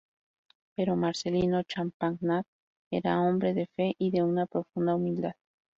Pero 0.75 0.95
Marcelino 0.95 1.61
Champagnat 1.63 2.47
era 2.89 3.19
hombre 3.21 3.53
de 3.53 3.67
fe 3.67 3.93
y 3.99 4.09
de 4.09 4.23
una 4.23 4.47
profunda 4.47 4.95
humildad. 4.95 5.35